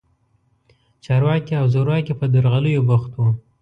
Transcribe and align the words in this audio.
چارواکي 1.05 1.53
او 1.61 1.65
زورواکي 1.73 2.13
په 2.19 2.25
درغلیو 2.33 2.85
بوخت 2.89 3.11
وو. 3.15 3.29